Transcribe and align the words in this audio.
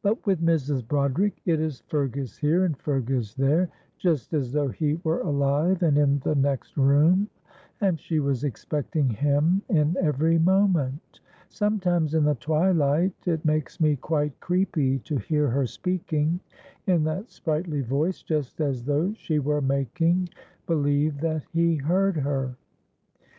"But 0.00 0.24
with 0.24 0.40
Mrs. 0.40 0.88
Broderick 0.88 1.42
it 1.44 1.60
is 1.60 1.80
'Fergus 1.80 2.38
here' 2.38 2.64
and 2.64 2.74
'Fergus 2.74 3.34
there,' 3.34 3.68
just 3.98 4.32
as 4.32 4.50
though 4.52 4.68
he 4.68 4.98
were 5.04 5.20
alive 5.20 5.82
and 5.82 5.98
in 5.98 6.20
the 6.20 6.34
next 6.34 6.78
room, 6.78 7.28
and 7.82 8.00
she 8.00 8.18
was 8.18 8.44
expecting 8.44 9.10
him 9.10 9.60
in 9.68 9.94
every 10.00 10.38
moment. 10.38 11.20
Sometimes 11.50 12.14
in 12.14 12.24
the 12.24 12.36
twilight 12.36 13.12
it 13.26 13.44
makes 13.44 13.78
me 13.78 13.96
quite 13.96 14.40
creepy 14.40 15.00
to 15.00 15.18
hear 15.18 15.50
her 15.50 15.66
speaking 15.66 16.40
in 16.86 17.04
that 17.04 17.28
sprightly 17.28 17.82
voice, 17.82 18.22
just 18.22 18.58
as 18.62 18.84
though 18.86 19.12
she 19.12 19.38
were 19.38 19.60
making 19.60 20.30
believe 20.66 21.20
that 21.20 21.44
he 21.52 21.76
heard 21.76 22.16
her." 22.16 22.56